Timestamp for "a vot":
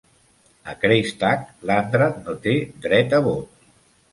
3.19-3.65